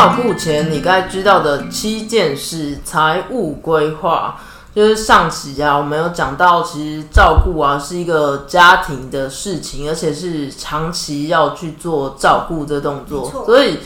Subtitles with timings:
[0.00, 4.40] 照顾前你该知道的七件事：财务规划。
[4.74, 13.80] 就是上期啊，我们有讲到，其实照顾啊是一个家庭的事情，而且是长期要去做照顾的动作所以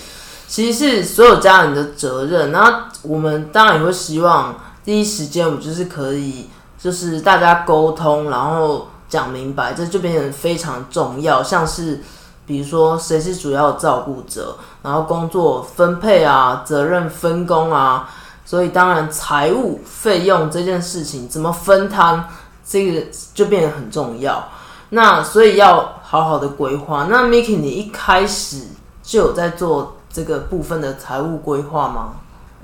[0.46, 2.52] 其实是所有家人的责任。
[2.52, 11.42] 那我们当然也会希望第一时间我们就是可以，就是大家沟通，然后讲明白，这就变成非常重要。
[11.42, 12.02] 像是
[12.46, 18.08] 比如说谁是主要照顾者，然后工作分配啊、责任分工啊，
[18.44, 22.28] 所以当然财务费用这件事情怎么分摊，
[22.66, 24.46] 这个就变得很重要。
[24.90, 27.06] 那所以要好好的规划。
[27.10, 28.68] 那 Miki，你一开始
[29.02, 32.12] 就有在做这个部分的财务规划吗？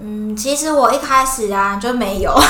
[0.03, 2.35] 嗯，其实我一开始啊就没有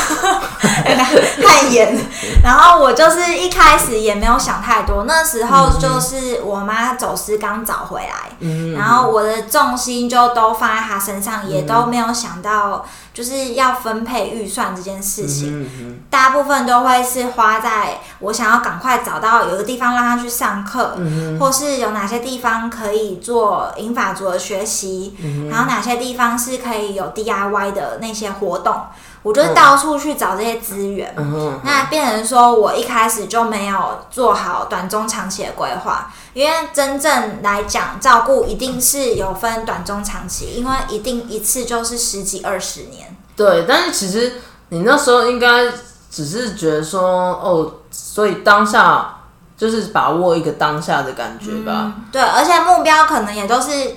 [1.42, 1.98] 太严，
[2.42, 16.00] 然后我就是一开始也没有想太多，那时候就是我妈走失刚找回来，嗯，然后我的重心就都放在她身上，也都没有想到就是要分配预算这件事情。
[16.08, 21.38] 大部分都会是花在我想要赶快找到有个地方让她去上课，嗯。
[21.38, 25.48] 或是有哪些地方可以做英法族的学习，嗯。
[25.48, 27.06] 然后哪些地方是可以有
[27.48, 28.74] DIY 的那些活动，
[29.22, 31.14] 我就是到处去找这些资源。
[31.16, 43.16] 嗯，那变成说我一开始就没有做好短中长期的规划，因为真正来讲，照顾一定是有分短中长期，因为一定一次就是十几二十年。
[43.36, 44.34] 对，但是其实
[44.68, 45.70] 你那时候应该
[46.10, 49.16] 只是觉得说，哦，所以当下
[49.56, 51.72] 就是把握一个当下的感觉吧。
[51.72, 53.96] 嗯，对，而且目标可能也都是，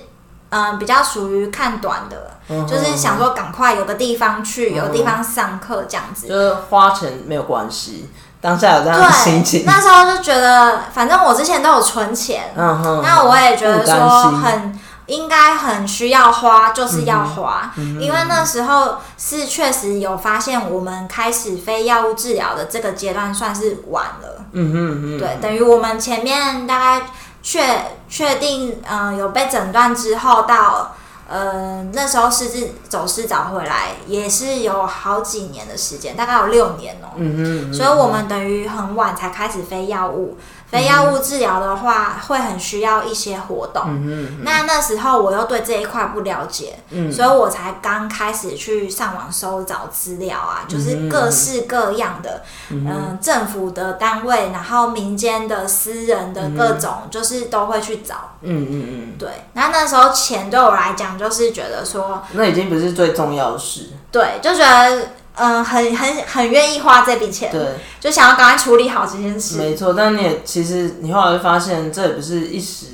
[0.49, 6.27] 嗯、比较属于看短的，嗯就是想说赶快有个地方去，嗯有地方上课这样子。
[6.27, 8.09] 就是花钱没有关系，
[8.41, 9.63] 当下有这样的心对，情。
[9.65, 24.45] 那时候就觉得，反正我之前都有存钱，那我也觉得说很应该很需要花，就是要花，嗯因为那时候是确实有发现，我们开始非药物治疗的这个阶段算是晚了。
[24.51, 27.05] 嗯哼嗯哼，对，等于我们前面大概
[27.41, 30.95] 确确定，嗯、有被诊断之后到。
[31.27, 40.37] 呃，那时候失智走失找回来也是有好几年的时间，大概有六年哦、嗯哼嗯哼，所以我们等于很晚才开始非药物。
[40.73, 43.83] 非药物治疗的话，会很需要一些活动。
[43.85, 52.41] 嗯哼那那时候我又对这一块不了解，嗯所以我才刚开始去上网搜找资料啊，就是各式各样的，
[52.71, 58.31] 嗯、政府的单位，然后民间的、私人的各种，就是都会去找。
[58.41, 63.89] 嗯嗯嗯，对，那那时候钱对我来讲，就是觉得说，那已经不是最重要的事。
[64.11, 69.57] 对，就觉得嗯、很很很愿意花这笔钱，对，就想要赶快处理好这件事。
[69.57, 69.91] 没错。
[69.91, 72.85] 但你也其实你后来会发现，这也不是一时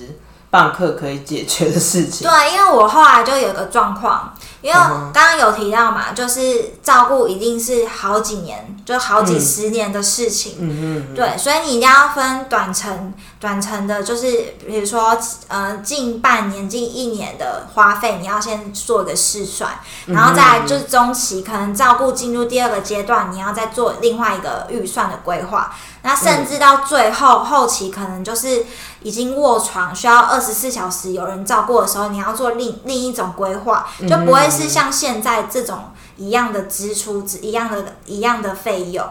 [0.49, 2.27] 半刻可以解决的事情。
[2.27, 10.57] 对，因为我后来就有个状况，因为刚刚有提到嘛，就是照顾一定是好几年，就好几十年的事情。
[10.59, 15.15] 嗯嗯对，所以你一定要分短程、短程的，就是比如说
[15.47, 25.75] 呃近半年、近一年的花费，你要先做一个试算，嗯然后再来就是中期，可能照顾进入第二个阶段，你要再做另外一个预算的规划。
[26.01, 28.65] 那甚至到最后后期，可能就是
[29.01, 39.05] 已经卧床，需要二十四小时有人照顾的时候，你要做另另一种规划，就不会是像现在这种一样的支出、一样的、一样的费用。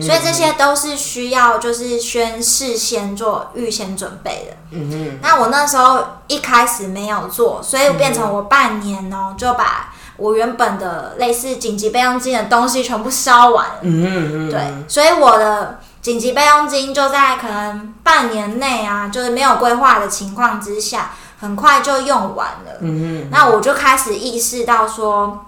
[0.00, 4.56] 所以这些都是需要就是先事先做预先准备的。
[4.70, 13.78] 嗯哼，那我那时候一开始没有做，所以变成我半年哦、就把我原本的类似紧急备用金的东西全部烧完了。
[13.82, 22.72] 嗯哼，对，所以我的紧急备用金就在可能半年内啊，就是没有规划的情况之下，很快就用完了。
[22.80, 25.46] 嗯嗯那我就开始意识到说，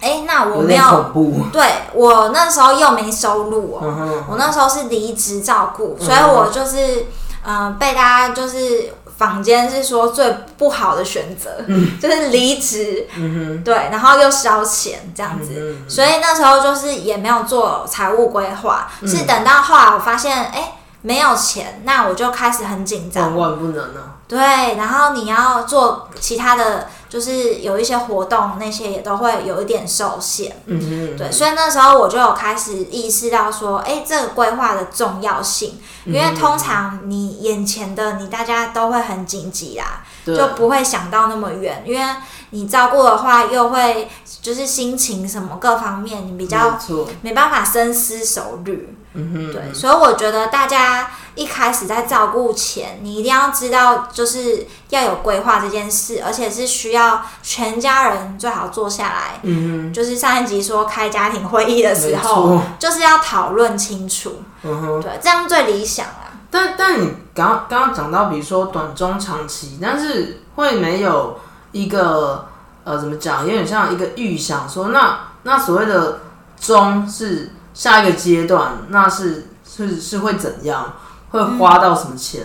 [0.00, 1.12] 哎、那我没有。
[1.52, 1.62] 对
[1.92, 7.08] 我那时候又没收入哦、嗯，我那时候是离职照顾，嗯所以我就是
[7.44, 10.28] 嗯、呃被大家就是坊间是说最
[10.58, 11.50] 不好的选择，
[12.00, 15.52] 就是离职，嗯对，然后又烧钱这样子。
[15.56, 20.72] 嗯所以那时候就是也没有做财务规划，嗯是等到后来我发现，哎、
[21.02, 23.50] 没有钱，那我就开始很紧张万。
[23.50, 24.18] 万不能啊！
[24.26, 30.56] 对，然后你要做其他的，就是有一些活动，那些也都会有一点受限。
[30.64, 42.02] 嗯嗯，对，所以那时候我就有开始意识到说，哎，这个规划的重要性，因为通常你眼前的你大家都会很紧急啦，就不会想到那么远，因为
[42.48, 44.08] 你照顾的话又会
[44.40, 46.78] 就是心情什么各方面你比较。
[47.20, 48.96] 没办法深思熟虑。
[49.14, 59.40] 嗯哼，对，所以我觉得大家一开始在照顾前，你一定要知道，就是要有规划这件事，而且是需要全家人最好坐下来。
[59.42, 66.32] 嗯就是上一集说开家庭会议的时候，就是要讨论清楚，嗯哼，对，这样最理想啦。
[66.50, 71.38] 但但你刚刚刚讲到，比如说短中长期，但是会没有
[71.72, 72.46] 一个
[72.84, 76.20] 呃怎么讲，有点像一个预想说，那那所谓的
[76.60, 80.94] 中是下一个阶段，那是是是会怎样，
[81.30, 82.44] 会花到什么钱？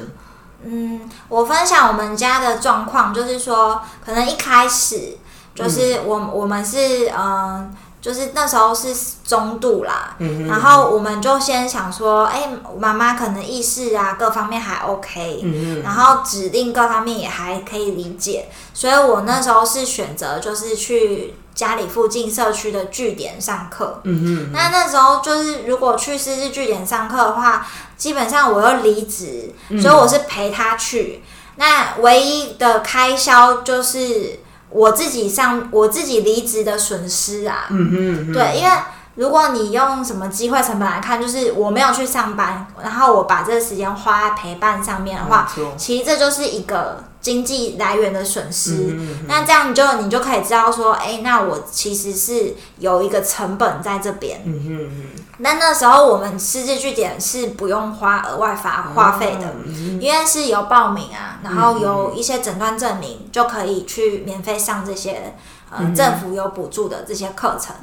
[0.64, 5.18] 嗯，我分享我们家的状况，就是说，可能一开始
[5.54, 8.96] 就是我、我们是嗯、就是那时候是
[9.26, 24.00] 中度啦，嗯然后我们就先想说，哎、妈妈可能意识啊各方面还 OK，、嗯然后指令各方面也还可以理解，所以我那时候是选择就是去家里附近社区的据点上课。
[24.04, 27.68] 嗯那那时候就是如果去师资据点上课的话，
[27.98, 29.82] 基本上我又离职，嗯。
[29.82, 31.24] 所以我是陪他去。
[31.56, 37.68] 那唯一的开销就是我自己上我自己离职的损失啊。
[37.70, 38.72] 嗯嗯，对，因为
[39.16, 48.90] 如果你用什么机会成本来看，就是我没有去上班，然后我把这个时间花在陪伴上面的话，其实这就是一个经济来源的损失。
[48.92, 54.42] 嗯那这样你就你就可以知道说，哎、那我其实是有一个成本在这边。
[54.46, 60.02] 嗯哼那那时候我们私自据点是不用花额外发花费的，嗯。
[60.02, 65.36] 因为是有报名啊，然后有一些诊断证明，就可以去免费上这些
[65.70, 65.96] 呃嗯。
[65.96, 67.76] 政府有补助的这些课程。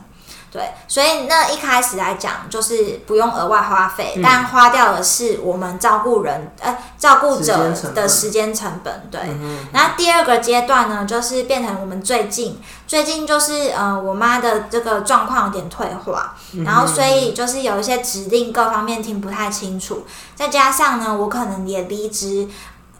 [0.54, 9.08] 对，所以那一开始来讲，就是不用额外花费，嗯但花掉的是我们照顾人呃照顾者的时间成本。
[9.10, 22.48] 对，嗯然后第二个阶段呢，就是变成我们最近最近就是呃，我妈的这个状况有点退化，嗯然后所以就是有一些指令各方面听不太清楚，再加上呢，我可能也离职。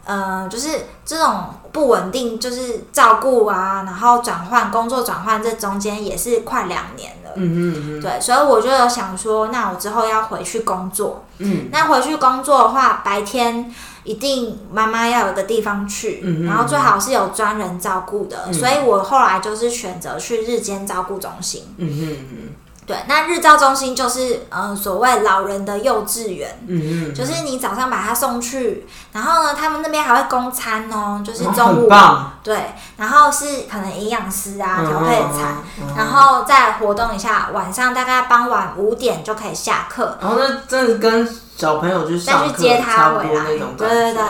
[0.05, 0.69] 呃，就是
[1.03, 7.31] 这种不稳定，就是照顾啊，然后转换工作转换，这中间也是快两年了。
[7.35, 11.25] 嗯嗯对，所以我就有想说，那我之后要回去工作。
[11.39, 13.73] 嗯那回去工作的话，白天
[14.05, 18.45] 一定妈妈要有个地方去，嗯嗯然后最好是有专人照顾的。
[18.47, 21.63] 嗯所以我后来就是选择去日间照顾中心。
[21.77, 22.17] 嗯哼
[22.85, 26.59] 对，那日照中心就是呃所谓老人的幼稚园。
[26.67, 31.89] 嗯嗯，就是你早上把他送去，然后呢，他们那边还会供餐哦，就是哦中午、
[32.43, 41.27] 对，然后是可能营养师啊调配餐，嗯然后再活动一下，晚上大概傍晚五点就可以下课，然后那真的跟
[41.57, 43.45] 小朋友去再去接他回来。
[43.77, 44.23] 对对对，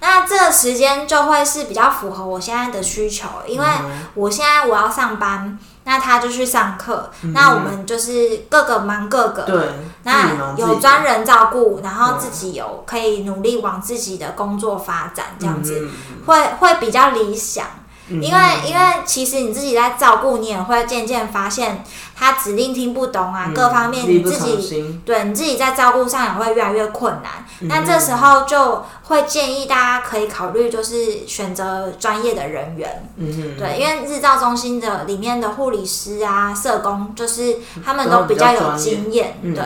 [0.00, 9.42] 那这个时间就会是比较符合我现在的需求，因为嗯我现在我要上班，那他就去上课，嗯那我们就是各个忙各个。
[9.42, 9.58] 对，
[10.04, 15.90] 那有专人照顾，然后嗯自己有可以努力往自己的工作发展，这样子、嗯
[16.26, 17.66] 会会比较理想。
[18.10, 27.46] 嗯因为因为其实你自己在照顾，你也会渐渐发现他指令听不懂啊，嗯各方面你自己对你自己在照顾上也会越来越困难。
[27.60, 33.10] 嗯那这时候就会建议大家可以考虑，就是选择专业的人员。
[33.16, 39.38] 嗯哼，对，因为日照中心的里面的护理师啊、社工，就是他们都比较有经验。
[39.42, 39.62] 嗯对，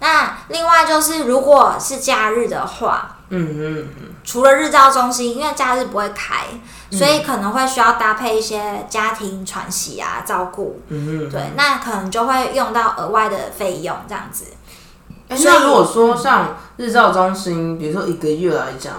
[0.00, 6.44] 那另外就是，如果是假日的话，嗯嗯嗯，除了日照中心，因为假日不会开，
[6.90, 10.82] 所以可能会需要搭配一些家庭喘息啊、照顾。
[10.88, 14.44] 嗯嗯，对，那可能就会用到额外的费用这样子。
[15.28, 18.92] 那如果说像日照中心，比如说一个月来讲，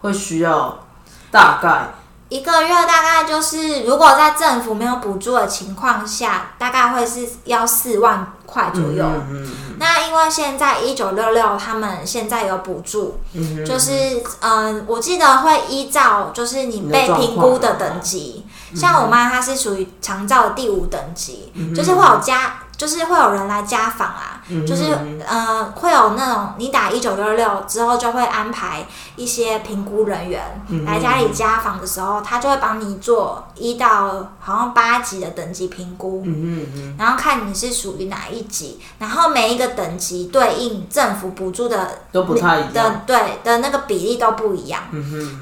[0.00, 0.86] 会需要
[1.32, 1.88] 大概
[2.28, 9.04] 一个月大概就是，如果在政府没有补助的情况下，大概会是要四万块左右。
[9.04, 18.44] 嗯嗯那因为现在一九六六他们现在有补助，嗯就是嗯、呃我记得会依照就是你被评估的等级，
[18.76, 28.84] 像我妈她是属于长照的第五等级，就是会有家，就是会有人来家访啊，嗯就是呃会有那种你打一九六六之后就会安排
[29.16, 30.84] 一些评估人员嗯。
[30.84, 42.72] 来家里家访的时候，他就会帮你做一到好像八级的等级评估，嗯嗯嗯，然后看你是属于哪一级，然后每一个等级对应政府补助的都不太一样。
[42.72, 44.82] 的对的那个比例都不一样。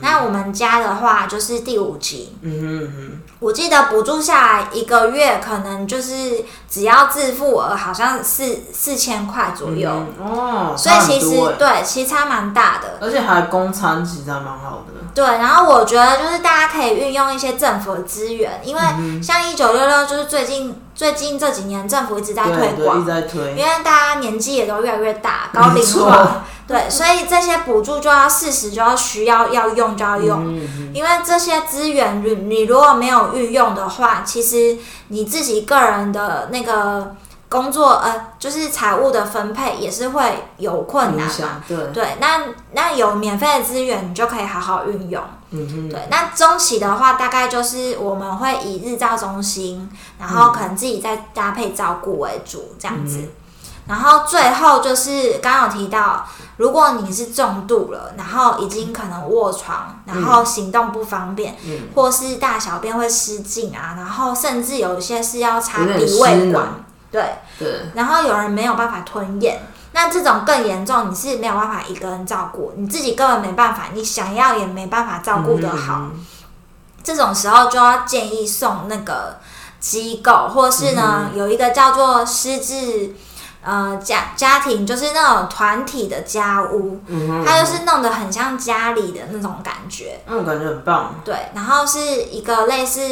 [0.03, 9.91] 那我们家的话就是第五级，嗯哼嗯我记得补助下来一个月可能就是只要自付额好像四四千块左，右，
[10.21, 12.99] 嗯哦，所以其实对其实差蛮大的。
[13.01, 14.95] 而且还公餐，其实还蛮好的。
[15.15, 23.57] 对，然后我觉得就是大家可以运用一些政府的资源，因为嗯像一九六六就是最近最近这几年政府一直在推广一直，在推因。
[23.57, 30.55] 为大家年纪也都越来越大，高龄化，对，所以这些补助就要适时就要需要要用就要用，
[30.93, 34.77] 因为这些资源你你如果没有运用的话，其实
[35.09, 37.17] 你自己个人的那个
[37.49, 41.65] 工作呃，就是财务的分配也是会有困难嘛。
[41.67, 45.25] 对，对，那那有免费的资源，你就可以好好运用。
[45.51, 53.31] 对，那中期的话，大概就是我们会以日照中心，然后可能自己再搭配照顾为主这样子。
[53.89, 56.25] 然后最后就是刚刚有提到，
[56.59, 61.89] 如果你是重度了，然后已经可能卧床，然后行动不方便，嗯。
[61.95, 69.61] 或是大小便会失禁啊，然后甚至有一些是要插鼻胃管，对，对，然后有人没有办法吞咽，
[69.93, 76.11] 那这种更严重，你是没有办法一个人照顾，你自己根本没办法，你想要也没办法照顾得好。
[76.13, 76.27] 嗯。
[77.03, 79.39] 这种时候就要建议送那个
[79.81, 81.39] 机构，或是呢、嗯。
[81.39, 83.15] 有一个叫做失智
[83.69, 90.19] 呃家家庭，就是那种团体的家屋，嗯哼，它就是弄得很像家里的那种感觉。
[90.27, 91.15] 那种感觉很棒。
[91.23, 93.03] 对，然后是一个类似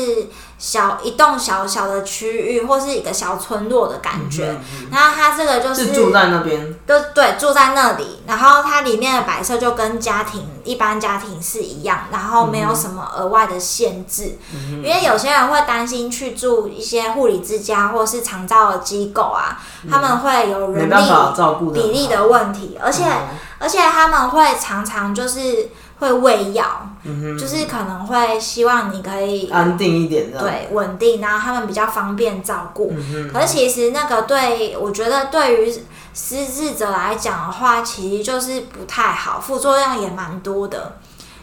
[0.58, 4.58] 小一栋小小的区域，或是一个小村落的感觉。
[4.90, 14.38] 然后它这个就是是住在那边，就对，住在那里，然后它里面的摆设就跟家庭一般家庭是一样，然后没有什么额外的限制。
[14.52, 19.60] 因为有些人会担心去住一些护理之家或是长照的机构啊，
[19.90, 32.92] 他们会有人没办法力比例的问题，而且、嗯而且他们会常常就是会喂药，嗯，就是可能会希望你可以安定一点。，对稳定，然后他们比较方便照顾。
[32.96, 35.74] 嗯，可是其实那个对我觉得对于
[36.12, 40.96] 失智者来讲的话，其实就是不太好，副作用也蛮多的。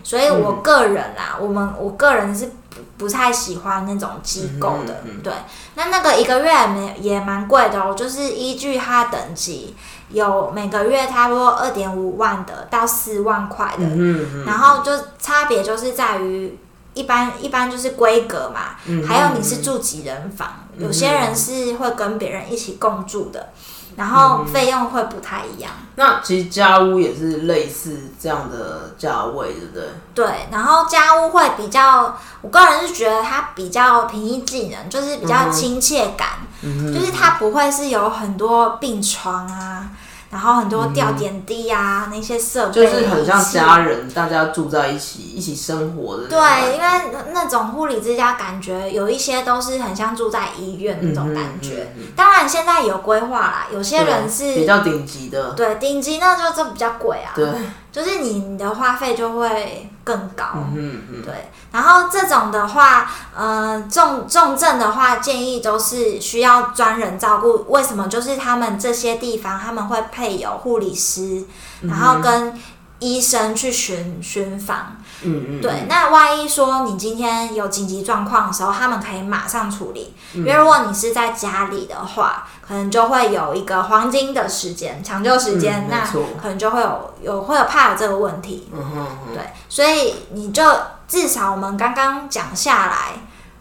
[0.03, 5.33] 所以我个人啦，我们我个人是不不太喜欢那种机构的，嗯嗯嗯对。
[5.75, 9.75] 那那个一个月也没也蛮贵的哦，就是依据它等级，
[10.09, 16.57] 有每个月差不多二点五万的到四万块的，嗯嗯，然后就差别就是在于
[16.93, 23.49] 一般一般就是规格嘛，嗯还有你是住几人房，有些人是会跟别人一起共住的，
[23.95, 25.71] 然后费用会不太一样。
[25.95, 29.83] 那其实家屋也是类似这样的价位，对不对？
[30.15, 36.29] 对，然后家屋会比较，我个人是觉得它比较平易近人，就是比较亲切感，
[36.63, 39.89] 嗯就是它不会是有很多病床啊，
[40.33, 46.23] 然后很多吊点滴啊、那些设备，就是很像家人，大家住在一起，一起生活的。
[46.27, 46.87] 对，因为
[47.31, 51.87] 那种护理之家感觉有一些都是很像住在医院那种感觉。
[51.95, 57.47] 嗯嗯嗯当然现在有规划啦，有些人是比较顶级的，对顶级那就这比较贵啊，对，
[57.91, 60.45] 就是你你的花费就会更高。
[60.75, 67.65] 嗯嗯，对，然后这种的话，呃，重重症的话，建议都是需要专人照顾。
[67.69, 68.07] 为什么？
[68.07, 71.45] 就是他们这些地方他们会配有护理师，
[71.81, 72.59] 然后跟
[72.99, 74.97] 医生去巡巡访。
[75.23, 80.13] 嗯嗯，对，那万一说你今天有紧急状况的时候，他们可以马上处理。
[80.33, 86.05] 因为如果你是在家里的话，可能就会有一个黄金的时间、抢救时间，那
[86.41, 88.69] 可能就会有有会有怕有这个问题。
[88.73, 90.63] 嗯哼哼，对，所以你就
[91.07, 93.13] 至少我们刚刚讲下来，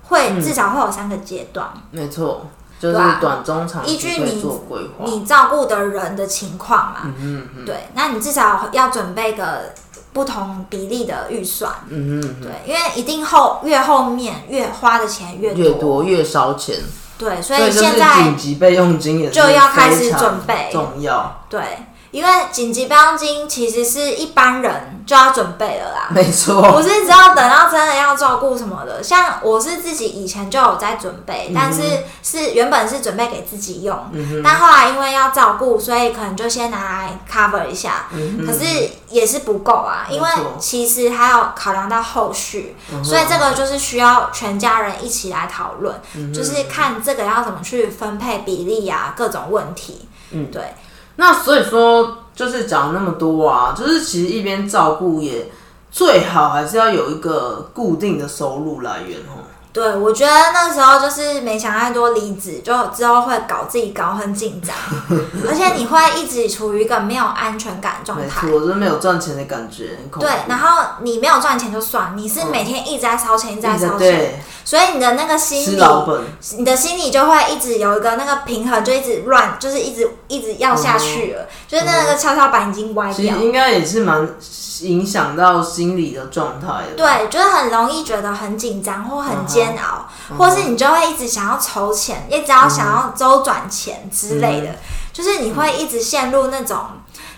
[0.04, 1.68] 会嗯至少会有三个阶段。
[1.90, 2.46] 没错。
[2.80, 4.44] 就是短中长依据你。
[5.04, 9.72] 你照顾的人的情况嘛，嗯嗯嗯对，那你至少要准备个
[10.12, 16.76] 不同比例的预算，嗯嗯嗯，对，因为一定后越后面越花的钱越多，越多越烧钱，
[17.16, 20.68] 对，所以现在紧急备用金也是就要开始准备。
[20.70, 21.44] 重要。
[21.48, 21.60] 对，
[22.12, 26.08] 因为紧急备用金其实是一般人就要准备了啦。
[26.10, 31.82] 没错，不是只要等到真的要照顾什么的，像我是自己以前就有在准备，嗯但是
[32.22, 33.98] 是原本是准备给自己用，
[34.44, 38.06] 但后来因为要照顾，所以可能就先拿来 cover 一下，
[38.46, 40.28] 可是也是不够啊，因为
[40.58, 50.50] 其实还要考量到后续，所以这个就是需要全家人一起来讨论，嗯就是看这个要怎么去分配比例啊，各种问题，嗯。
[50.52, 50.74] 对。
[51.16, 55.50] 那所以说，就是讲那么多啊，就是其实一边照顾也
[55.90, 59.44] 最好还是要有一个固定的收入来源哦。
[59.72, 64.76] 对，我觉得那时候就是没想太多离职，就之后会搞自己搞很紧张，
[65.48, 68.24] 而且你会一直处于一个没有安全感的状态。
[68.24, 75.82] 没错，就是没有赚钱的感觉，对，然后你没有赚钱就算，你是每天一直在烧钱，一直在烧钱，对所以你的那个心理，
[76.58, 83.38] 你的心理就会一直有一个那个平衡，就一直乱，就是一直一直要下去了，就是那个跷跷板已经歪掉其实。
[83.38, 84.28] 应该也是蛮
[84.82, 94.74] 影响到心理的状态的。，对，就是很容易觉得很紧张或很煎熬，或是你就会一直想要筹钱，一直要想要周转钱之类的，
[95.12, 96.78] 就是你会一直陷入那种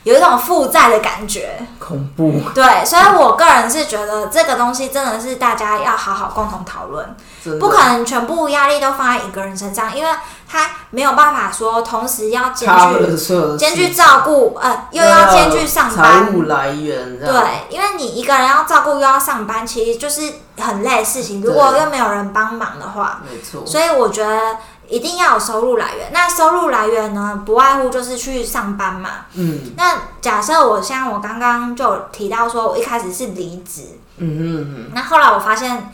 [0.04, 1.66] 有一种负债的感觉。
[1.78, 7.14] 恐怖，对，所以我个人是觉得这个东西真的是大家要好好共同讨论，
[7.60, 10.10] 不可能全部压力都放在一个人身上，因为
[10.48, 21.42] 他没有办法说同时要兼具兼具照顾，呃，又要兼具上财班，务来源，对，因为你一个人要照顾又要上班，其实就是很累的事情。
[21.42, 24.56] 如果又没有人帮忙的话，没错，所以我觉得
[24.88, 26.10] 一定要有收入来源。
[26.12, 29.26] 那收入来源呢，不外乎就是去上班嘛。
[29.34, 35.92] 嗯那假设我像我刚刚就提到说，我一开始是离职，嗯嗯那后来我发现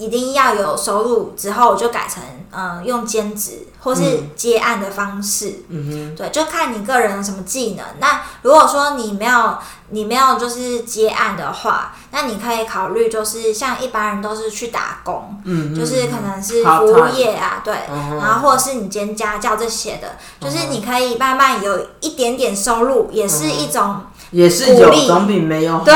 [0.00, 4.02] 一定要有收入之后，我就改成嗯、呃用兼职或是
[4.34, 5.62] 接案的方式。
[5.68, 7.84] 嗯对，就看你个人有什么技能。
[8.00, 9.58] 那如果说你没有
[9.90, 25.06] 你没有就是接案的话，那你可以考虑就是像一般人都是去打工，嗯，就是可能是服务业啊，对，嗯然后或者是你兼家教这些的，就是你可以慢慢有一点点收入，也是一种也是有鼓励。
[25.06, 25.94] 总比没有好，对，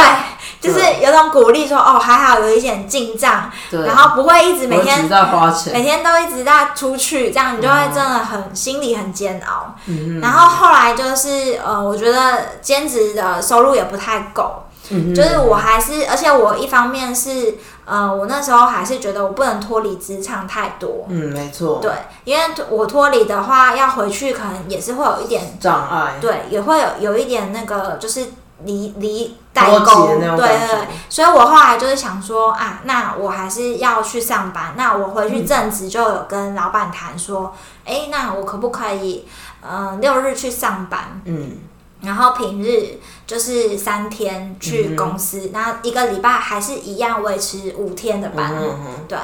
[0.61, 9.75] 就是有种鼓励说哦，还好有一点进账，然后不会一直每天在花钱，每天都一直在出去，这样你就会真的很心里很煎熬。
[9.87, 10.21] 嗯。
[10.21, 17.55] 然后后来就是呃，我觉得兼职的收入也不太够，嗯就是我还是，而且我一方面是
[17.87, 21.91] 呃，我那时候还是觉得我不能脱离职场太多，嗯，没错，对，
[22.25, 28.27] 因为我脱离的话，要回去可能也是会有一点，障碍，对，也会有有一点那个就是
[28.65, 37.55] 离离代沟，对对所以我后来就是想说啊，那我还是要去上班，那我回去正职就有跟老板谈说，
[37.87, 39.27] 哎、那我可不可以，
[39.67, 41.59] 嗯、六日去上班，嗯。
[42.01, 48.53] 然后平日就是三天去公司，然后一个礼拜还是一样维持五天的班。
[48.55, 49.19] 嗯嗯对，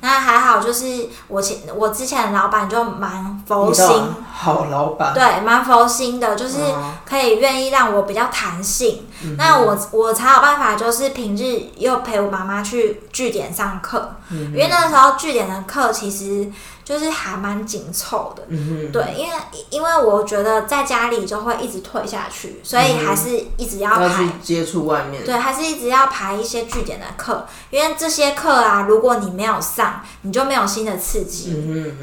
[0.00, 9.06] 那还好，就是我前我之前的老板就蛮佛心，嗯，好老板，对，蛮佛心的，就是嗯可以愿意让我比较弹性。
[9.38, 16.50] 那我我才有办法，就是平日又陪我妈妈去据点上课，嗯因为那时候据点的课其实
[16.84, 18.42] 就是还蛮紧凑的。
[18.48, 19.34] 嗯对，因为
[19.70, 31.52] 因为我觉得在家里就会一直退下去，所以还是一直要排去接触外面，对，还是一直要排一些据点的课，因为这些课啊，如果你没有上，你就没有新的刺激。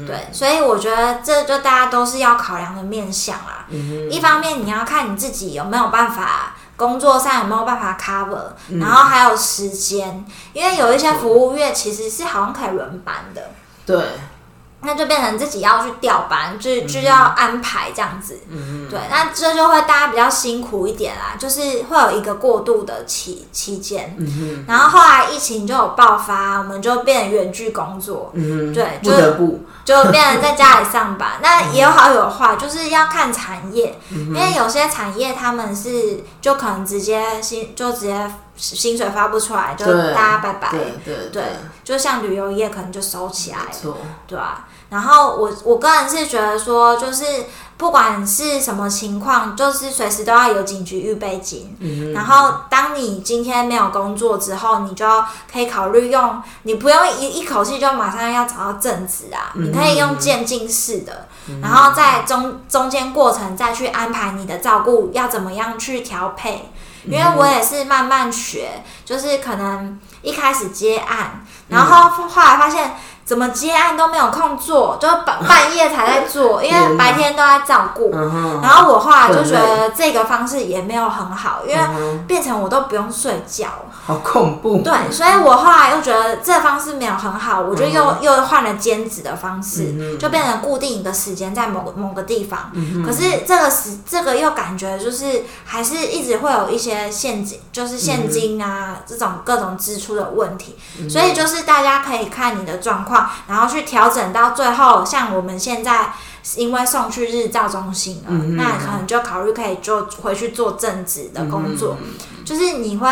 [0.06, 3.66] 对，所以我觉得这就大家都是要考量的面向啦。
[3.70, 6.54] 嗯一方面你要看你自己有没有办法。
[6.76, 8.78] 工作上有没有办法 cover，、嗯。
[8.78, 13.50] 然后还有时间，因为有一些服务业其实是好像可以轮班的，
[13.86, 14.04] 对，
[14.84, 18.38] 那就变成自己要去调班，就就要安排这样子。
[18.48, 24.16] 嗯对，那这就会大家比较辛苦一点啦，就是会有一个过渡的期期间。
[24.68, 31.32] 然后后来疫情就有爆发，我们就变成远距工作，对不得不，就变成在家里上班。
[31.42, 40.70] 那也有好有坏，就是要看产业，嗯因为有些产业他们是就可能直接薪就直接薪水发不出来，就大家拜拜。
[40.70, 41.42] 对对对，
[41.82, 43.58] 就像旅游业可能就收起来
[44.26, 47.24] 对吧、然后我我个人是觉得说，就是
[47.76, 51.76] 不管是什么情况，就是随时都要有警局预备金。
[51.80, 59.64] 嗯然后当你今天没有工作之后，你就要可以考虑用，你不用一一口气就马上要找到正职啊，嗯。
[59.64, 61.26] 你可以用渐进式的，
[61.60, 66.70] 然后在中中间过程再去安排你的照顾要怎么样去调配。
[67.06, 78.10] 因为我也是慢慢学，就是可能一开始接案，然后后来发现怎么接案都没有空做，就半半夜才在做，因为白天都在照顾。
[78.12, 83.68] 嗯，然后我后来就觉得这个方式也没有很好，因为变成我都不用睡觉。
[84.06, 84.82] 好恐怖。
[84.82, 92.70] 对，所以我后来又觉得这方式没有很好，我就又、又换了兼职的方式，就变成固定一个时间在某个某个地方。
[93.06, 100.76] 可是这个时这个又感觉就是还是一直会有一些现金，就是现金啊、这种各种支出的问题，
[101.08, 103.13] 所以就是大家可以看你的状况，
[103.48, 106.12] 然后去调整到最后，像我们现在。
[106.56, 111.96] 因为送去日照中心了，那可能就考虑可以就回去做正职的工作，
[112.44, 113.08] 就是你会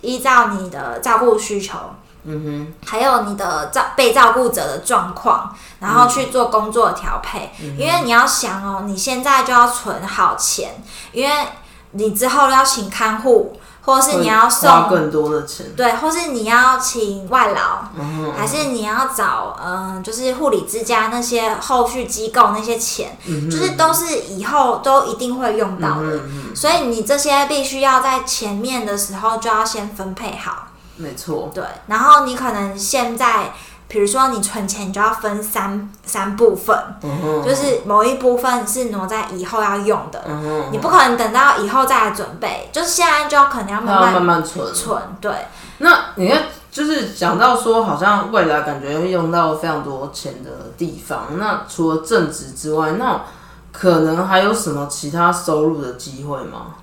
[0.00, 1.78] 依照你的照顾需求，
[2.24, 7.52] 嗯哼还有你的照被照顾者的状况，然后去做工作调配。
[7.62, 11.46] 嗯因为你要想哦，你现在就要存好钱，因为
[11.92, 15.66] 你之后要请看护，或，是你要花送更多的钱。
[15.76, 26.20] 对，或是你要请外劳，嗯还是你要找嗯、就是护理之家那些后续机构那些钱，嗯就是都是以后都一定会用到的。
[26.54, 30.68] 所以你这些必须要在前面的时候就要先分配好。
[30.96, 31.50] 没错。
[31.52, 33.52] 对，然后你可能现在，
[33.94, 44.74] 比如说你存钱，你就要分三三部分，嗯，就是某一部分是挪在以后要用的，嗯，你不可能等到以后再来准备，就是现在就可能要慢慢慢慢存。
[44.74, 45.00] 存。
[45.20, 45.32] 对，
[45.78, 51.38] 那你看，就是讲到说，好像未来感觉会用到非常多钱的地方。
[51.38, 53.22] 那除了正职之外，那
[53.70, 56.74] 可能还有什么其他收入的机会吗？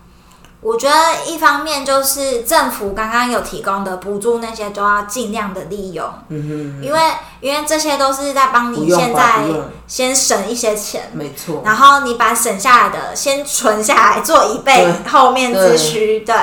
[0.61, 0.95] 我觉得
[1.25, 6.99] 一方面就是政府刚刚有提供的补助那些都要尽量的利用，嗯因为
[7.39, 9.43] 因为这些都是在帮你，现在，
[9.87, 11.09] 先省一些钱。
[11.13, 11.63] 没错。
[11.65, 16.35] 然后你把省下来的先存下来做以备后面之需，对，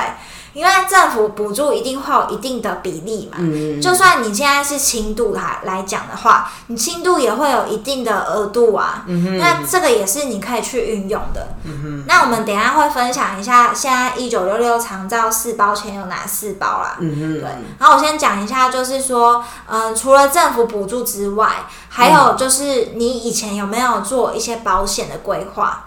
[0.59, 3.37] 因为政府补助一定会有一定的比例嘛。
[3.39, 9.05] 嗯，就算你现在是轻度来来讲的话，你轻度也会有一定的额度啊。
[9.07, 11.47] 嗯那这个也是你可以去运用的。
[12.05, 16.97] 那我们等一下会分享一下，现在一九六六长照四包前有哪四包啦。
[16.99, 17.43] 嗯，对，
[17.79, 25.85] 然后我先讲一下，就是说，嗯、除了政府补助之外，还有就是你以前有没有做一些保险的规划？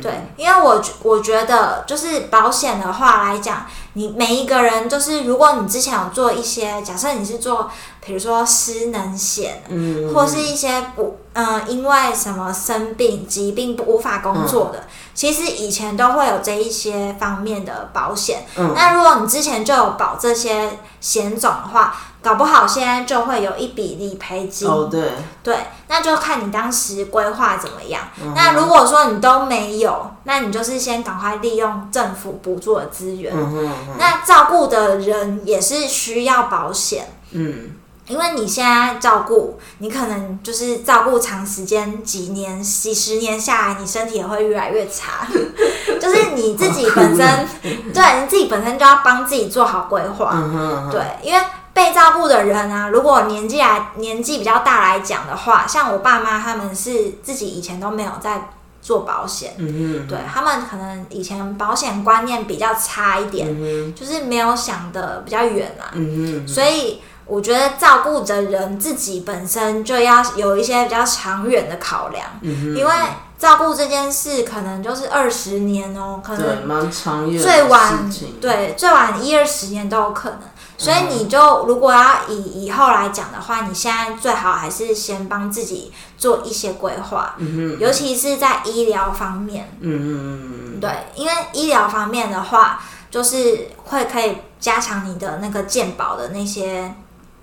[0.00, 7.70] 对，因为我觉我觉得就是保险的话来讲，你每一个人就是，如果你之前有做一些，假设你是做，
[8.04, 18.44] 比如说失能险，嗯，或是一些不，嗯、因为什么生病、疾病不无法工作的，其实以前都会有这一些方面的保险。
[18.56, 18.72] 嗯。
[18.74, 24.66] 那如果你之前就有保这些险种的话，搞不好现在就会有一笔理赔金。
[24.66, 25.56] 哦，对，对，
[25.88, 28.00] 那就看你当时规划怎么样。
[28.20, 33.32] 嗯那如果说你都没有，那你就是先赶快利用政府补助的资源。
[33.36, 37.06] 嗯哼，嗯哼那照顾的人也是需要保险。
[37.32, 37.70] 嗯，
[38.08, 45.26] 因为你现在照顾，你可能就是照顾长时间几年、几十年下来，你身体也会越来越差。
[46.00, 47.48] 就是你自己本身，
[47.94, 50.42] 对你自己本身就要帮自己做好规划。
[50.90, 51.40] 对，因为
[51.74, 58.48] 被照顾的人啊，如果年纪来年纪比较大来讲的话，像我爸妈他们是自己以前都没有在
[58.80, 65.86] 做保险，嗯哼，对他们可能以前保险观念比较差一点，嗯就是没有想的比较远啦。
[65.92, 72.92] 哼，嗯哼，所以我觉得照顾着人自己本身就要有一些比较长远的考量，嗯哼，因为
[73.36, 78.10] 照顾这件事可能就是二十年哦、可对，能蛮长远最晚
[78.40, 80.40] 对最晚一二十年都有可能。
[80.76, 87.36] 所以你就如果要以以后来讲的话，你现在最好还是先帮自己做一些规划，
[87.78, 89.76] 尤其是在医疗方面。
[89.80, 96.92] 嗯嗯嗯对，因为医疗方面的话，就是会可以加强你的那个健保的那些，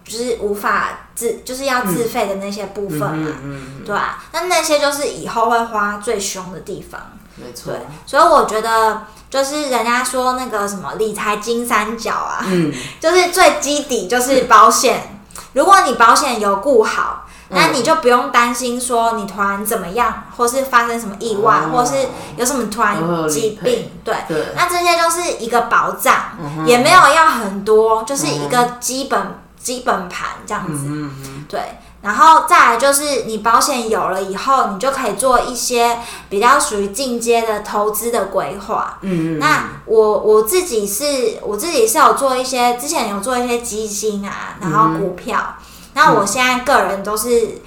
[0.03, 6.99] 就是无法自就是要自费的那些部分嗯嘛，对啊，那那些就是以后会花最凶的地方。
[7.37, 7.73] 没错，，
[8.05, 15.17] 所以我觉得就是人家说那个什么理财金三角啊，嗯， 就是最基底就是保险。
[15.53, 21.77] 如果你保险有顾好，那嗯你就不用担心说你突然怎么样，或是发生什么意外，哦。
[21.77, 22.95] 或是有什么突然
[23.27, 24.15] 疾赔病，对。
[24.27, 30.87] 对，那这些就是一个保障，嗯也没有要很多，就是一个基本基本盘这样子。
[31.49, 31.59] 对，
[32.01, 38.97] 然后再来就是你保险有了以后，你就可以做一些比较属于进阶的投资的规划。
[39.01, 45.55] 嗯嗯，那我我自己是我自己是有做一些，之前有做一些基金啊，然后股票。
[45.93, 47.61] 那我现在个人都是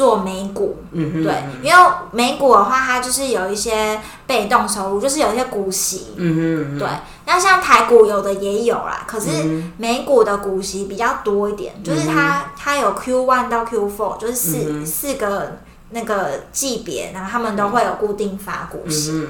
[0.00, 1.22] 做美股，嗯哼。
[1.22, 6.14] 对，因为美股的话，它就是有一些被动收入，就是有一些股息。
[6.16, 6.88] 嗯哼嗯对，
[7.26, 15.58] 那像台股有的也有啦，可是嗯美股的股息比较多一点，就是它它有 Q one 到 Q four，就是四、嗯四个
[15.90, 19.28] 那个级别，然后他们都会有固定发股息。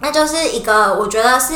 [0.00, 1.54] 那就是一个我觉得是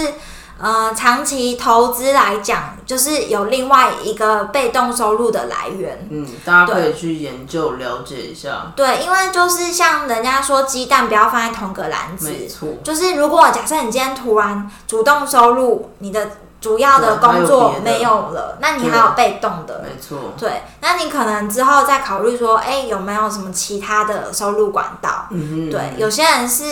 [0.58, 6.06] 呃长期投资来讲，就是有另外一个被动收入的来源。
[6.10, 16.30] 嗯，大家可以去研究了解一下，对，因为就是像人家说鸡蛋不要放在同个篮子，没错，就是如果假设你今天突然主动收入，你的
[16.64, 19.84] 主要的工作没有了，那你还有被动的。
[19.84, 25.26] 没错，对，那你可能之后再考虑说，哎、有没有什么其他的收入管道？
[25.30, 26.64] 嗯，对，有些人是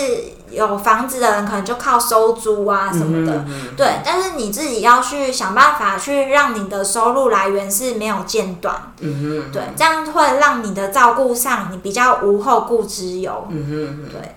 [0.48, 3.34] 有房子的人，可能就靠收租啊什么的。
[3.34, 13.46] 嗯哼对，但是你自己要去想办法去让你的收入来源是没有间断，嗯哼，对，这样会让你的照顾上你比较无后顾之忧。
[13.50, 14.36] 嗯哼嗯哼，对，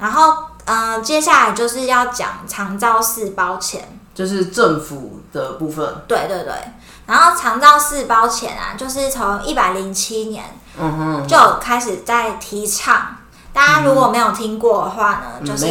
[0.00, 4.00] 然后嗯、呃接下来就是要讲长照四包钱。
[4.16, 6.52] 就是政府的部分，对对对，
[7.06, 13.18] 然后长照四包钱啊，就是从一百零七年嗯哼，就开始在提倡。
[13.52, 15.66] 大家如果没有听过的话呢，就是，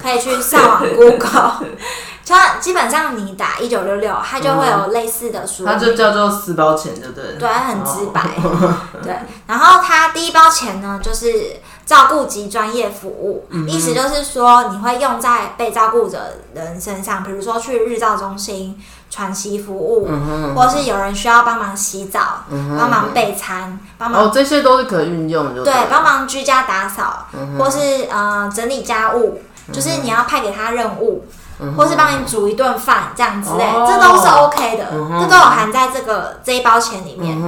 [0.00, 1.66] 可以去上网 Google，
[2.24, 5.66] 就基本上你打一九六六，它就会有类似的书。
[5.66, 7.36] 它就叫做四包钱，对不对？
[7.38, 8.22] 对，它很直白。
[8.42, 9.14] 哦对，
[9.46, 13.66] 然后它第一包钱呢，就是照顾及专业服务，嗯。
[13.66, 16.20] 意思就是说你会用在被照顾者
[16.54, 20.06] 人身上，比如说去日照中心喘息服务，
[20.54, 22.44] 或是有人需要帮忙洗澡、
[22.78, 29.40] 帮忙备餐、帮忙哦，这些都是可运用的，对帮忙居家打扫，嗯或是呃整理家务，
[29.72, 31.24] 就是你要派给他任务，
[31.60, 33.86] 嗯或是帮你煮一顿饭这样之类，哦。
[33.88, 37.40] 这都是 OK 的，嗯这都有含在这个这一包钱里面。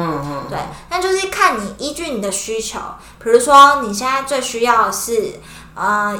[0.48, 0.58] 对，
[0.90, 2.78] 那就是看你依据你的需求，
[3.22, 5.40] 比如说你现在最需要的是，
[5.74, 6.18] 呃，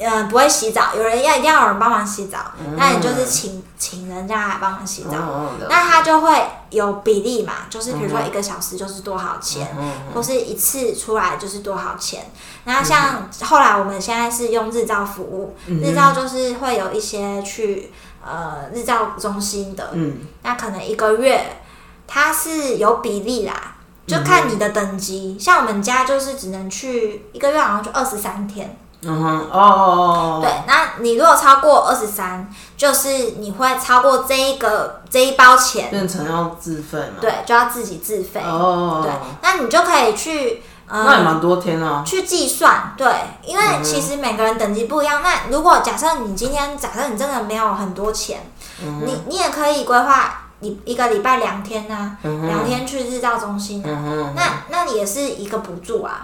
[0.00, 2.38] 呃，不会洗澡，有人要一定要有人帮忙洗澡，
[2.76, 12.30] 那你就是请请人家来帮忙洗澡，那他就会有比例嘛，就是比如说一个小时就是多少钱，嗯或是一次出来就是多少钱。
[12.64, 17.92] 那像后来我们现在是用日照服务，嗯日照就是会有一些去
[18.24, 20.18] 呃日照中心的，嗯。
[20.42, 21.60] 那可能一个月
[22.06, 23.74] 它是有比例啦，
[24.06, 25.36] 就看你的等级。
[25.38, 28.78] 像我们家就是只能去一个月，好像就二十三天。
[29.02, 29.50] 嗯哼，哦。
[29.52, 33.08] 哦哦，对，那你如果超过二十三，就是
[33.38, 38.40] 你会超过这一个这一包钱，变成要自费嘛，对，就要自己自费。
[38.44, 43.06] 哦，对，那你就可以去呃那也蛮多天啊，去计算，对，
[43.44, 45.22] 因为其实每个人等级不一样。
[45.22, 48.50] 那如果假设你今天假设你真的没有很多钱，
[48.82, 56.22] 嗯你你也可以规划你一个礼拜两天呢、嗯两天去日照中心啊，嗯，那那也是一个补助啊，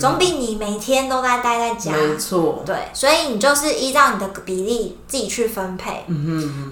[0.00, 1.92] 总比你每天都在待在家。
[1.92, 6.04] 没错，对，所以你就是依照你的比例自己去分配。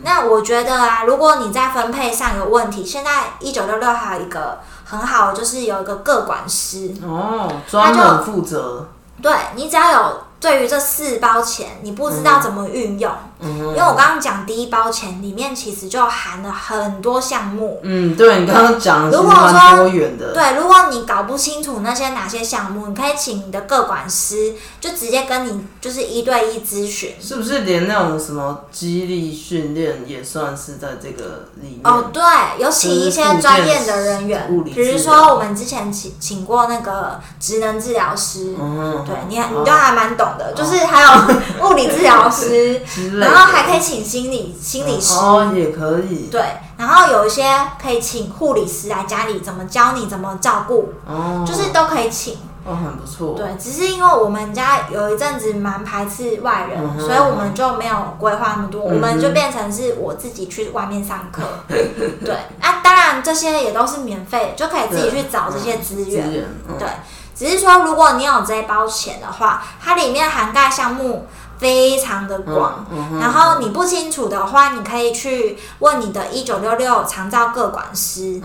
[0.02, 8.88] 那我觉得啊，如果你在分配上有问题，现在一九六六还有一个很好，就是有一个个管师，嗯，哦，专门负责，
[9.22, 13.10] 对你只要有对于这四包钱，你不知道怎么运用，
[13.44, 17.80] 嗯因为我刚刚讲第一包钱里面其实就含了很多项目。
[17.82, 27.12] 嗯，对你刚刚讲如果说蛮多元的，对，如果你搞不清楚那些哪些项目，你可以请你的各管师就直接跟你就是一对一咨询。
[27.20, 31.92] 是不是连那种什么激励训练也算是在这个里面？
[31.92, 32.22] 哦，对，
[32.58, 46.42] 有请一些专业的人员物理，比如说我们之前请请过那个职能治疗师，嗯，对你你都还蛮懂的，就是还有物理治疗师， 之类的，然后还可以请心理心理师，哦，也可以，对，
[46.76, 47.44] 然后有一些
[47.80, 52.38] 可以请护理师来家里怎么教你怎么照顾，哦，就是都可以请。
[52.66, 61.42] 哦，很不错，对，只是因为我们家有一阵子蛮排斥外人，嗯所以我们就没有规划那么多，嗯我们就变成是我自己去外面上课。
[62.24, 66.26] 对，啊，当然这些也都是免费，就可以自己去找这些资源。
[66.26, 66.76] 资源，嗯。
[66.78, 66.88] 对，
[67.36, 71.26] 只是说如果你有这一包钱的话，它里面涵盖项目
[71.64, 72.84] 非常的广。
[73.18, 78.38] 然后你不清楚的话，你可以去问你的一九六六长照各管师，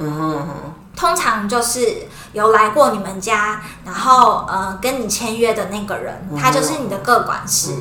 [0.96, 7.74] 通常就是有来过你们家，然后呃跟你签约的那个人，他就是你的各管师。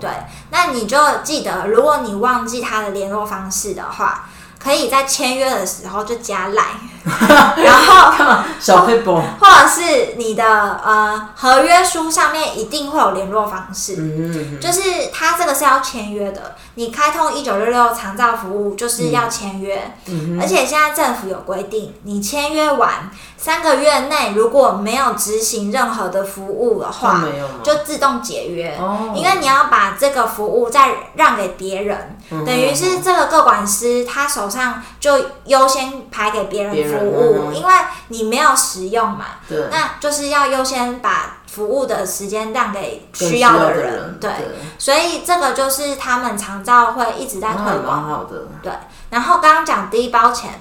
[0.00, 0.10] 对，
[0.50, 6.64] 那你就记得，如果你忘记他的联络方式的话，可以在签约的时候就加赖，
[7.64, 10.44] 然后 小黑包，或者是你的
[10.84, 13.96] 呃合约书上面一定会有联络方式。
[13.98, 27.24] 嗯嗯就是他这个是要签约的，你开通一九六六长照服务就是要签约，嗯而且现在政府有规定，你签约完三个月内如果没有执行任何的服务的哼，话？
[27.62, 28.76] 就自动解约。
[28.78, 35.12] 哦，因为你要把这个服务再让给别人，嗯等于是这个个管师他手上就
[35.46, 37.74] 优先排给别人服务，嗯因为
[38.08, 39.68] 你没有使用嘛，对。
[39.70, 44.30] 那就是要优先把服务的时间让给需要的人，对，
[44.78, 48.08] 所以这个就是他们长照会一直在推广。
[48.08, 48.46] 好的。
[48.62, 48.72] 对，
[49.10, 50.60] 然后刚刚讲第一包钱，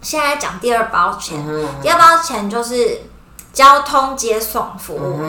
[0.00, 3.02] 现在讲第二包钱，嗯第二包钱就是
[3.52, 5.20] 交通接送服务。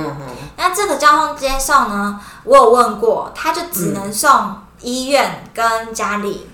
[0.55, 6.49] 那这个交通接送呢，我有问过，他就只能送医院跟家里，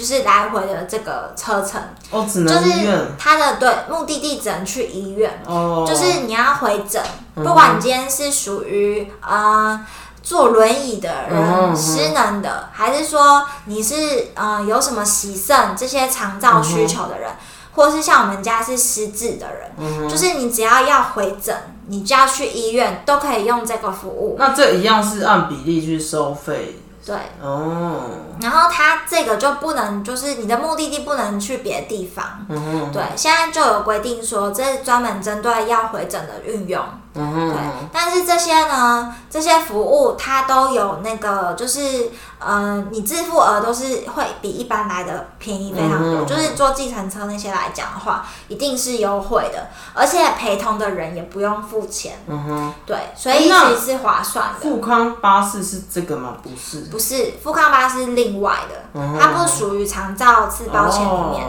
[0.00, 1.78] 就是来回的这个车程，
[2.10, 2.98] 哦，只就是能医院。
[3.18, 7.02] 他的对目的地只能去医院，哦，就是你要回诊，
[7.36, 7.44] 嗯。
[7.44, 9.78] 不管你今天是属于呃
[10.22, 17.30] 坐轮椅的人、失能的，还是说你是呃有什么洗肾这些长照需求的人，
[17.74, 21.54] 或是像我们家是失智的人，嗯就是你只要要回诊，
[21.88, 24.36] 你就要去医院，都可以用这个服务。
[24.38, 28.02] 那这一样是按比例去收费对，哦。
[28.40, 32.46] 然后它这个就不能，就是你的目的地不能去别的地方。
[32.48, 36.82] 嗯，对，现在就有规定说，这是专门针对要回诊的运用。
[37.14, 37.58] 嗯对，，
[37.92, 46.20] 但是这些呢，这些服务它都有那个，就是呃，你自付额都是会比一般来的便宜非常多。
[46.20, 52.22] 嗯就是坐计程车那些来讲的话，一定是优惠的，而且陪同的人也不用付钱。
[52.28, 52.74] 嗯哼。
[52.86, 54.60] 对，所以那其实是划算的。
[54.60, 56.36] 富康巴士是这个吗？
[56.42, 61.46] 不是，不是富康巴是另外的，嗯它不属于长照自保险里面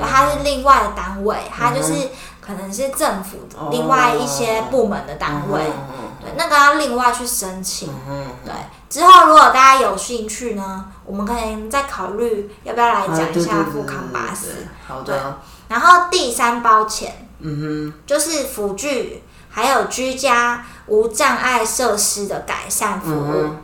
[0.00, 2.10] 它是另外的单位，它就是
[2.48, 3.68] 可能是政府的哦。
[3.70, 7.90] 另外一些部门的单位，嗯对，那个要另外去申请。
[8.08, 8.54] 嗯对，
[8.88, 14.46] 之后如果大家有兴趣呢，我们可以再考虑要不要来嗯，讲一下对对对富康巴士。
[14.46, 18.00] 对对好的，然后第三包钱嗯哼。
[18.06, 23.32] 就是辅具还有居家无障碍设施的改善，服务。
[23.34, 23.58] 嗯，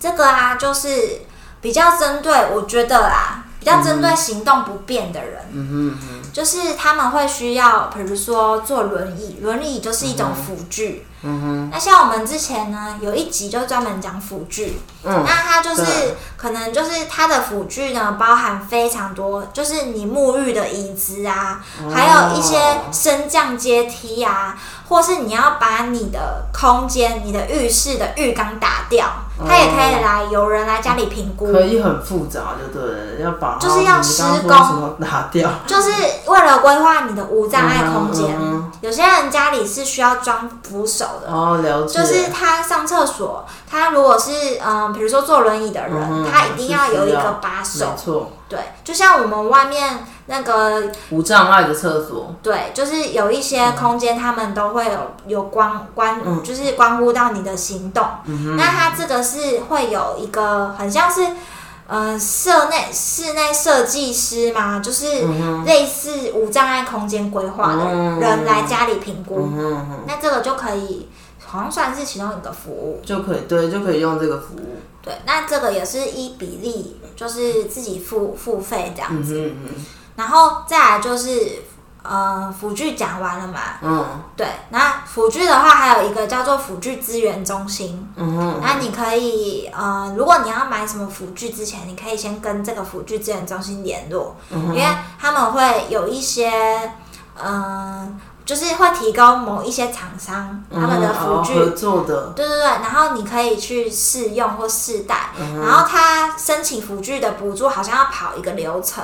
[0.00, 1.20] 这个啊，就是
[1.60, 11.06] 比较针对，我觉得啦，比较针对行动不便的人，嗯哼嗯就是他们会需要，比如说坐轮椅，轮椅就是一种辅具。
[11.22, 22.58] 哼，嗯那像我们之前呢，有一集就专门讲辅具，嗯，那它就是可能就是它的辅具呢，包含非常多，就是你沐浴的椅子啊，还有一些
[22.92, 29.06] 升降阶梯啊，或是你要把你的空间、你的浴室的浴缸打掉，
[29.48, 31.50] 它也可以来有人来家里评估。
[31.50, 34.50] 可以很复杂，就对了，要把就是要施工。
[34.50, 35.90] 说什么拿掉，就是
[36.26, 38.36] 为了规划你的无障碍空间。
[38.38, 47.96] 嗯有些人家里是需要装扶手的，哦，了解，就是他上厕所，他如果是嗯，比如说坐轮椅的人，嗯他一定要有一个把手没。
[47.96, 58.04] 错，对，就像我们外面那个，无障碍的厕所，对，就是有一些空间，他们都会有有关关，嗯就是关乎到你的行动。
[58.58, 61.26] 那它这个是会有一个很像是。
[61.86, 65.06] 呃，室内室内设计师嘛，就是
[65.66, 68.18] 类似无障碍空间规划的嗯。
[68.18, 69.50] 人来家里评估，
[70.06, 71.08] 那这个就可以，
[71.44, 73.00] 好像算是其中一个服务。
[73.04, 79.52] 就可以对，就可以用这个服务，对，那这个也是一比例，就是自己付付费这样嗯子。
[79.54, 79.74] 嗯
[80.16, 81.58] 然后再来就是，
[82.06, 84.04] 呃，辅具讲完了嘛，嗯，
[84.36, 94.86] 对，那辅具的话还有一个叫做辅具资源中心，嗯哼，那你可以，呃，如果你要买什么辅具之前，你可以先跟这个辅具资源中心联络，嗯因为
[95.18, 96.52] 他们会有一些，
[97.42, 109.02] 嗯、就是会提供某一些厂商他们的辅具，嗯合作的，对对对，然后你可以去试用或试戴，嗯然后他申请辅具的补助好像要跑一个流程，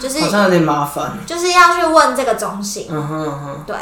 [0.00, 3.76] 就是好像有点麻烦，就是要去问这个中心，嗯哼嗯哼，对，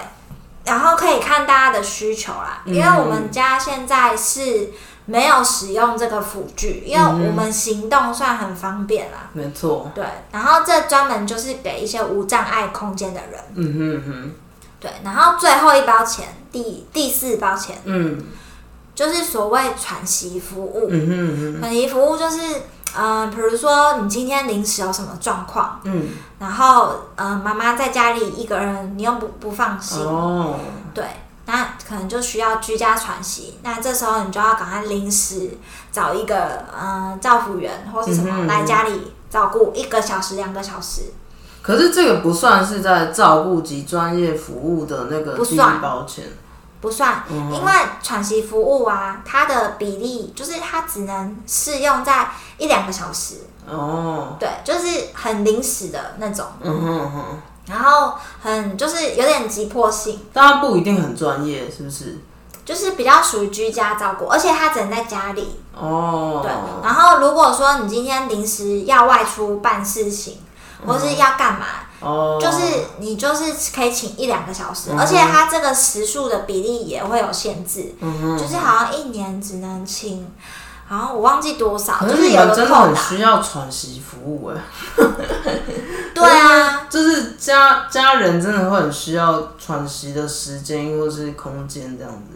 [0.64, 4.70] 然后可以看大家的需求啦，因为我们家现在是
[5.06, 9.28] 没有使用这个辅具，因为我们行动算很方便啦。
[9.32, 13.40] 没错，对，然后这专门就是给一些无障碍空间的人。
[13.54, 14.34] 嗯哼嗯
[14.80, 18.22] 对，然后最后一包钱，第第四包钱，嗯。
[18.94, 20.86] 就是所谓喘息服务。
[20.90, 22.38] 嗯哼嗯哼，喘息服务就是，
[22.96, 30.56] 嗯、比如说你今天临时有什么状况，嗯，然后，嗯、妈妈在家里一个人，你又不不放心，哦，
[30.92, 31.04] 对，
[31.46, 33.58] 那可能就需要居家喘息。
[33.62, 35.58] 那这时候你就要赶快临时
[35.90, 41.12] 找一个嗯、呃照护员或是什么来家里照顾一个小时、两个小时。
[41.62, 45.80] 可是这个不算是在照顾及专业服务的那个不算。
[45.80, 46.24] 保险
[46.82, 47.50] 不算，嗯。
[47.54, 47.72] 因为
[48.02, 52.28] 喘息服务啊，它的比例就是它只能适用在
[52.58, 54.36] 一两个小时，哦。
[54.38, 57.24] 对，就是很临时的那种，嗯哼嗯哼，
[57.68, 62.18] 然后很就是有点急迫性，当然不一定很专业，是不是？
[62.64, 66.52] 就是比较属于居家照顾，而且它只能在家里，哦，对。
[66.84, 70.38] 然后如果说你今天临时要外出办事情，
[70.86, 71.66] 或是要干嘛，
[72.02, 72.58] 哦，就是
[72.98, 73.44] 你就是
[73.74, 80.26] 可以请一两个小时，嗯而且它这个时数的比例也会有限制，嗯哼，就是好像一年只能请，
[80.88, 82.74] 好像我忘记多少，可就是是有你们真的。
[82.74, 84.60] 很需要喘息服务哎。
[86.14, 92.31] 对啊，就是家家人真的会很需要喘息的时间或是空间这样子。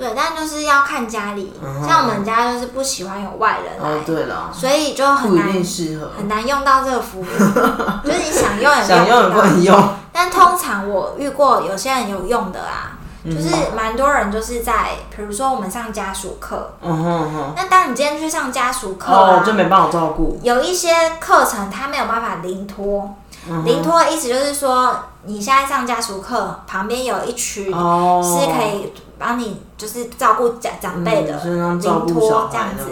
[0.00, 5.46] 对，但就是要看家里，嗯像我们家就是不喜欢有外人来，哦，对了，所以就很难
[6.16, 7.24] 很难用到这个服务，
[8.02, 9.88] 就是你想用也想用也不用。
[10.12, 20.40] 但通常我遇过有些人有用的啊，嗯就是蛮多人就是在，比如说我们上家属课，嗯哼嗯哼，那当你今天去上家属课、啊，哦，就没办法照顾。
[20.42, 23.14] 有一些课程他没有办法临托，
[23.48, 32.84] 嗯临托的意思就是说，你现在上家属课，旁边有一区哦，是可以帮你就是照顾长长辈的嗯就是像照临托这样子。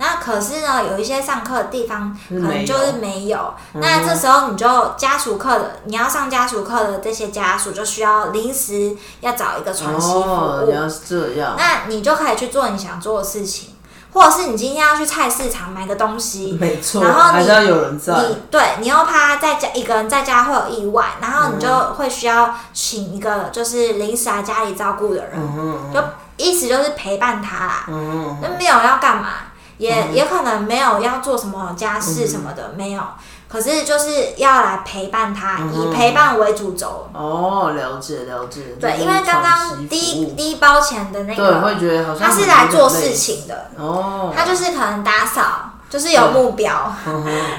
[0.00, 3.52] 那可是呢，有一些上课的地方可能就是没有。
[3.74, 10.70] 嗯那这时候你就家属课的，你要上家属课的这些家属就需要临时要找一个喘息服哦，务
[11.06, 11.56] 这样。
[11.58, 13.70] 那你就可以去做你想做的事情，
[14.12, 18.14] 或者是你今天要去菜市场买个东西，没错，然后你还是要有人在。
[18.14, 26.02] 你对你又怕在家一个人在家会有意外，然后你就嗯会需要请一个就是临时来家里照顾的人，嗯就
[26.36, 27.84] 意思就是陪伴他啦。
[27.88, 29.28] 嗯，那没有要干嘛，
[29.76, 33.02] 也、也可能没有要做什么家事什么的，没有。
[33.48, 37.08] 可是就是要来陪伴他，嗯以陪伴为主轴。
[37.14, 38.76] 哦，了解了解。
[38.78, 44.32] 对，因为刚刚第一第一包钱的那对会个，觉得好像他是很来做事情的，哦。
[44.36, 46.92] 他就是可能打扫，就是有目标，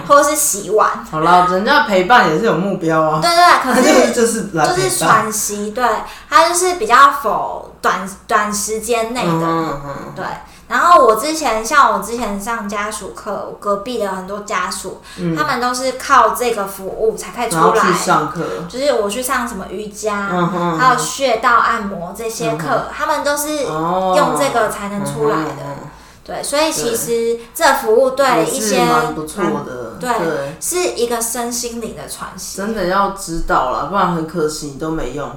[0.07, 1.03] 或者是洗碗。
[1.09, 3.19] 好啦，人家陪伴也是有目标啊。
[3.19, 5.83] 对对， 可是是就是就是喘息，对，
[6.29, 9.81] 他就是比较否短短时间内的，
[10.15, 10.23] 对。
[10.69, 15.01] 然后我之前像我之前上家属课，我隔壁的很多家属，
[15.35, 17.91] 他们都是靠这个服务才可以出来。
[17.93, 18.43] 上课。
[18.69, 25.89] 就是我去上什么瑜伽，嗯哼还有穴道按摩这些课，他们都是哦用这个才能出来的。
[26.23, 29.97] 对，所以其实这服务对一些蛮不错的。
[29.99, 32.57] 对对，是一个身心灵的喘息。
[32.57, 35.27] 真的要知道了，不然很可惜你都没用。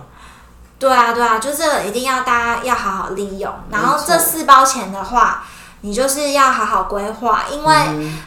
[0.82, 3.52] 对啊，对啊，就这个一定要大家要好好利用。
[3.70, 5.44] 然后这四包钱的话，
[5.82, 7.74] 你就是要好好规划，因为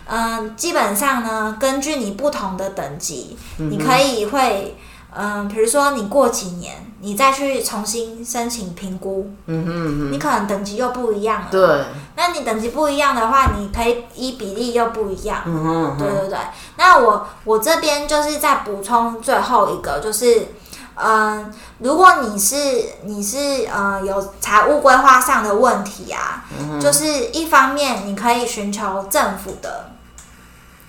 [0.08, 4.78] 嗯、基本上呢，根据你不同的等级，你可以会
[5.18, 9.72] 嗯、比如说你过几年，你再去重新申请评估，嗯哼
[10.10, 11.48] 嗯你可能等级又不一样了。
[11.50, 11.86] 对，
[12.18, 15.42] 那你等级不一样的话，你可以依比例又不一样。
[15.46, 16.38] 嗯哼嗯哼，对对对，
[16.78, 20.50] 那我我这边就是再补充最后一个，就是，
[20.96, 22.56] 嗯、如果你是
[23.04, 29.90] 你是呃有财务规划上的问题啊，嗯就是一方面你可以寻求政府的，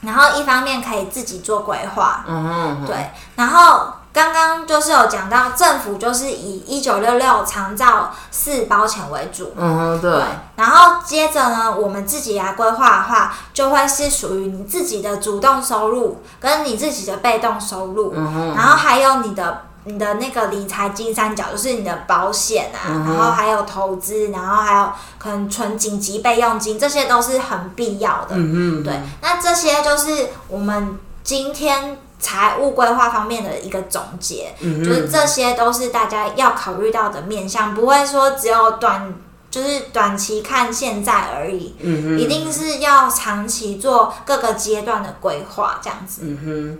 [0.00, 3.92] 然后一方面可以自己做规划，嗯哼嗯哼，对，然后。
[4.16, 10.22] 刚刚就是有讲到，政府就是以一九六六长照四包钱为主，嗯哼对，
[10.56, 28.30] 然后接着呢，我们自己来规划的话，就会是属于你自己的主动收入跟你自己的被动收入，嗯哼，然后还有你的你的那个理财金三角，就是你的保险啊，嗯然后还有投资，然后还有可能存紧急备用金，这些都是很必要的。
[28.30, 34.52] 嗯哼，对，那这些就是我们今天财务规划方面的一个总结。
[34.60, 39.14] 嗯就是这些都是大家要考虑到的面向，不会说只有短，
[39.50, 46.22] 就是短期看现在而已，嗯，一定是要长期做各个阶段的规划，这样子。
[46.24, 46.78] 嗯哼，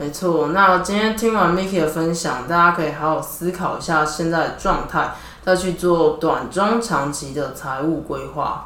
[0.00, 0.48] 没错。
[0.54, 5.10] 那今天听完 Miki 的分享，大家可以好好思考一下现在的状态，
[5.44, 8.64] 再去做短中长期的财务规划。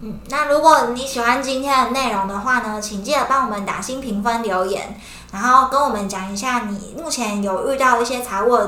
[0.00, 4.98] 嗯，那如果你喜欢今天的内容的话呢，请记得帮我们打新评分留言，
[5.30, 8.58] 然后跟我们讲一下你目前有遇到一些财务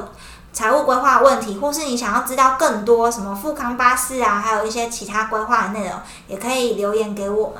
[0.52, 5.94] 财务规划问题，或是你想要知道更多什么富康巴士啊，还有一些其他规划的内容，
[6.28, 7.56] 也可以留言给我们。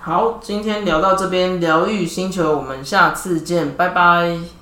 [0.00, 4.57] 好，今天聊到这边，疗愈星球，我们下次见，拜拜。